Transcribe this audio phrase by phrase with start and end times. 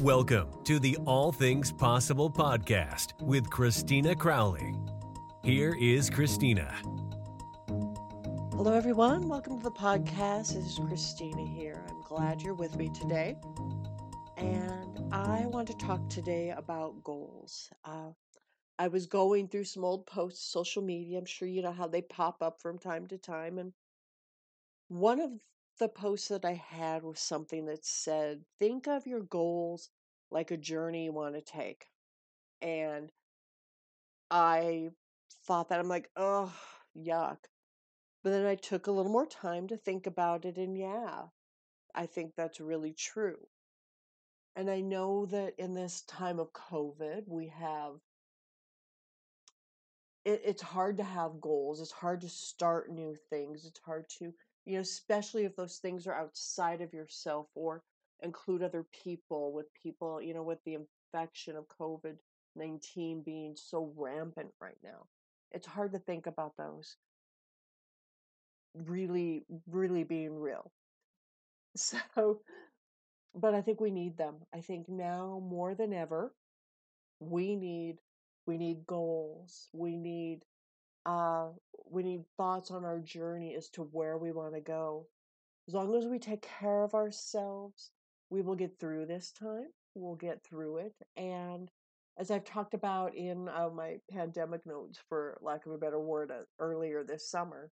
[0.00, 4.74] Welcome to the All Things Possible podcast with Christina Crowley.
[5.44, 6.74] Here is Christina.
[7.68, 9.28] Hello, everyone.
[9.28, 10.54] Welcome to the podcast.
[10.54, 11.84] This is Christina here.
[11.86, 13.36] I'm glad you're with me today.
[14.38, 17.68] And I want to talk today about goals.
[17.84, 18.12] Uh,
[18.78, 21.18] I was going through some old posts, social media.
[21.18, 23.58] I'm sure you know how they pop up from time to time.
[23.58, 23.74] And
[24.88, 25.30] one of
[25.80, 29.90] the post that I had was something that said, think of your goals
[30.30, 31.86] like a journey you want to take.
[32.62, 33.10] And
[34.30, 34.90] I
[35.46, 36.52] thought that I'm like, oh,
[36.96, 37.38] yuck.
[38.22, 41.22] But then I took a little more time to think about it, and yeah,
[41.94, 43.38] I think that's really true.
[44.54, 47.94] And I know that in this time of COVID, we have
[50.26, 51.80] it, it's hard to have goals.
[51.80, 53.64] It's hard to start new things.
[53.64, 54.34] It's hard to
[54.70, 57.82] you know, especially if those things are outside of yourself or
[58.22, 62.14] include other people with people, you know, with the infection of COVID
[62.54, 65.06] 19 being so rampant right now.
[65.50, 66.96] It's hard to think about those
[68.74, 70.70] really, really being real.
[71.76, 72.40] So,
[73.34, 74.36] but I think we need them.
[74.52, 76.32] I think now more than ever,
[77.20, 77.98] we need
[78.46, 79.68] we need goals.
[79.72, 80.40] We need
[81.06, 81.48] uh,
[81.90, 85.06] we need thoughts on our journey as to where we want to go.
[85.68, 87.90] As long as we take care of ourselves,
[88.28, 89.68] we will get through this time.
[89.94, 90.94] We'll get through it.
[91.16, 91.70] And
[92.18, 96.30] as I've talked about in uh, my pandemic notes, for lack of a better word,
[96.30, 97.70] uh, earlier this summer,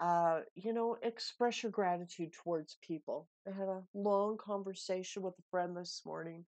[0.00, 3.28] uh, you know, express your gratitude towards people.
[3.46, 6.44] I had a long conversation with a friend this morning,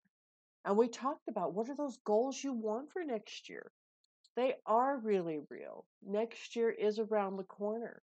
[0.65, 3.71] and we talked about what are those goals you want for next year?
[4.39, 5.85] They are really real.
[6.01, 8.01] Next year is around the corner.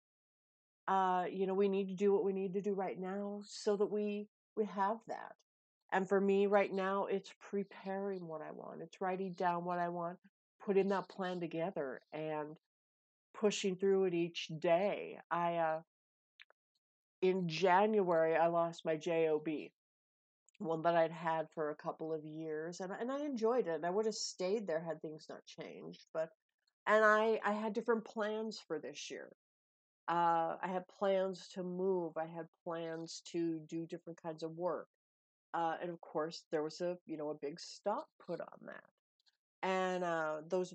[0.87, 3.75] Uh, you know, we need to do what we need to do right now so
[3.75, 5.33] that we we have that.
[5.91, 8.81] And for me right now, it's preparing what I want.
[8.81, 10.19] It's writing down what I want,
[10.63, 12.55] putting that plan together and
[13.33, 15.17] pushing through it each day.
[15.31, 15.81] I uh
[17.21, 19.47] in January I lost my job
[20.59, 23.75] one that I'd had for a couple of years, and and I enjoyed it.
[23.75, 26.29] And I would have stayed there had things not changed, but
[26.85, 29.29] and I I had different plans for this year.
[30.07, 32.17] Uh, I had plans to move.
[32.17, 34.87] I had plans to do different kinds of work,
[35.53, 38.83] uh, and of course there was a you know a big stop put on that,
[39.63, 40.73] and uh, those.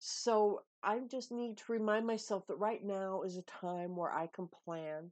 [0.00, 4.28] So I just need to remind myself that right now is a time where I
[4.28, 5.10] can plan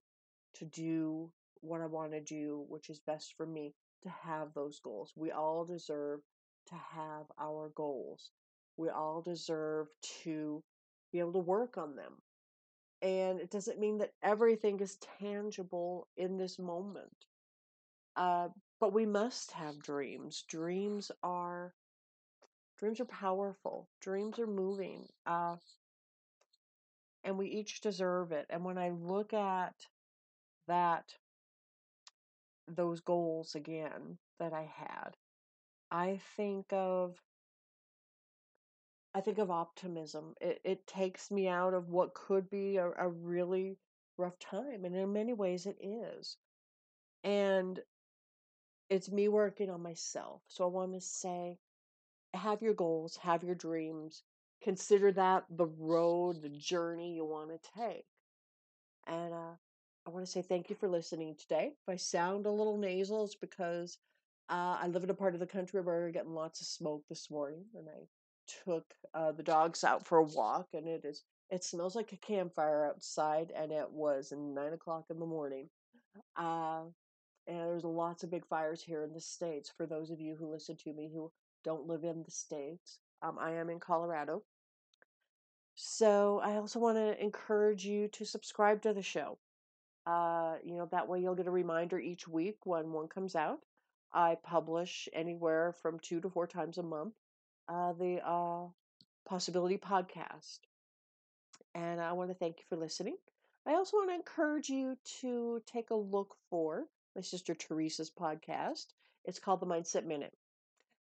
[0.55, 4.81] to do what I want to do, which is best for me, to have those
[4.81, 5.13] goals.
[5.17, 6.21] We all deserve
[6.69, 8.31] to have our goals.
[8.77, 9.89] We all deserve
[10.25, 10.63] to
[11.13, 12.15] be able to work on them.
[13.03, 17.15] And it doesn't mean that everything is tangible in this moment.
[18.17, 18.49] Uh,
[18.81, 20.45] but we must have dreams.
[20.49, 21.75] Dreams are
[22.79, 23.89] dreams are powerful.
[24.01, 25.07] Dreams are moving.
[25.27, 25.57] Uh,
[27.25, 28.47] and we each deserve it.
[28.51, 29.75] And when I look at
[30.69, 31.05] that
[32.69, 35.17] those goals again that I had,
[35.91, 37.17] I think of
[39.15, 40.35] I think of optimism.
[40.41, 43.79] It it takes me out of what could be a, a really
[44.17, 46.37] rough time, and in many ways it is.
[47.25, 47.81] And
[48.89, 50.43] it's me working on myself.
[50.49, 51.59] So I want to say,
[52.35, 54.23] have your goals, have your dreams.
[54.63, 58.07] Consider that the road, the journey you want to take.
[59.07, 59.57] And uh,
[60.07, 61.73] I want to say thank you for listening today.
[61.73, 63.99] If I sound a little nasal, it's because
[64.49, 67.03] uh, I live in a part of the country where we're getting lots of smoke
[67.09, 68.07] this morning, and I
[68.65, 68.85] took
[69.15, 72.87] uh, the dogs out for a walk, and it is it smells like a campfire
[72.87, 75.69] outside, and it was nine o'clock in the morning.
[76.37, 76.83] Uh,
[77.49, 79.73] and there's lots of big fires here in the states.
[79.77, 81.33] For those of you who listen to me who
[81.65, 84.45] don't live in the states, um, I am in Colorado.
[85.75, 89.39] So I also want to encourage you to subscribe to the show.
[90.07, 93.59] Uh, you know, that way you'll get a reminder each week when one comes out.
[94.13, 97.15] I publish anywhere from two to four times a month
[97.69, 98.69] uh, the uh,
[99.29, 100.61] Possibility Podcast.
[101.75, 103.17] And I want to thank you for listening.
[103.67, 106.85] I also want to encourage you to take a look for
[107.17, 108.87] my sister Teresa's podcast.
[109.25, 110.33] It's called The Mindset Minute.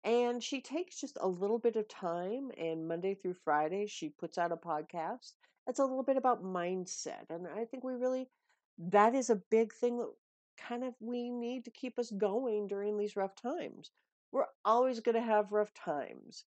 [0.06, 4.38] And she takes just a little bit of time, and Monday through Friday, she puts
[4.38, 5.34] out a podcast.
[5.68, 7.30] It's a little bit about mindset.
[7.30, 8.30] And I think we really
[8.78, 10.12] that is a big thing that
[10.58, 13.92] kind of we need to keep us going during these rough times.
[14.32, 16.46] We're always going to have rough times.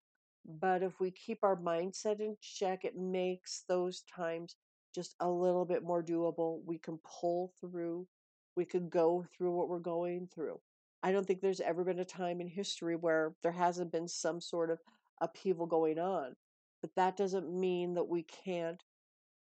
[0.46, 4.56] But if we keep our mindset in check, it makes those times
[4.94, 6.62] just a little bit more doable.
[6.66, 8.08] We can pull through,
[8.56, 10.60] we can go through what we're going through.
[11.04, 14.40] I don't think there's ever been a time in history where there hasn't been some
[14.40, 14.80] sort of
[15.22, 16.36] upheaval going on.
[16.82, 18.82] But that doesn't mean that we can't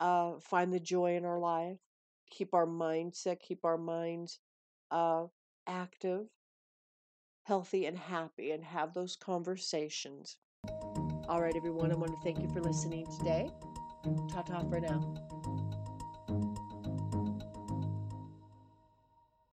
[0.00, 1.78] uh, find the joy in our life,
[2.30, 4.38] keep our mindset, keep our minds
[4.90, 5.24] uh,
[5.66, 6.26] active,
[7.44, 10.36] healthy, and happy, and have those conversations.
[11.28, 13.50] All right, everyone, I want to thank you for listening today.
[14.32, 15.69] Ta ta for now.